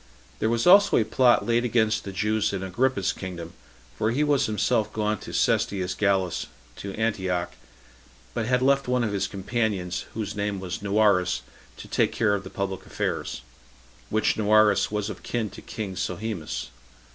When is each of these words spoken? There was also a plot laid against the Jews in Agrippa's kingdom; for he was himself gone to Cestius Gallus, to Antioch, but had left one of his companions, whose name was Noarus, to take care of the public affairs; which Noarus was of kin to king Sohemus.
There 0.39 0.49
was 0.49 0.65
also 0.65 0.97
a 0.97 1.05
plot 1.05 1.45
laid 1.45 1.63
against 1.63 2.05
the 2.05 2.11
Jews 2.11 2.53
in 2.53 2.63
Agrippa's 2.63 3.13
kingdom; 3.13 3.53
for 3.95 4.09
he 4.09 4.23
was 4.23 4.47
himself 4.47 4.91
gone 4.91 5.19
to 5.19 5.31
Cestius 5.31 5.93
Gallus, 5.93 6.47
to 6.77 6.93
Antioch, 6.95 7.53
but 8.33 8.47
had 8.47 8.63
left 8.63 8.87
one 8.87 9.03
of 9.03 9.13
his 9.13 9.27
companions, 9.27 10.05
whose 10.15 10.33
name 10.35 10.59
was 10.59 10.81
Noarus, 10.81 11.43
to 11.77 11.87
take 11.87 12.13
care 12.13 12.33
of 12.33 12.43
the 12.43 12.49
public 12.49 12.87
affairs; 12.87 13.41
which 14.09 14.37
Noarus 14.37 14.89
was 14.89 15.07
of 15.11 15.21
kin 15.21 15.51
to 15.51 15.61
king 15.61 15.95
Sohemus. 15.95 16.69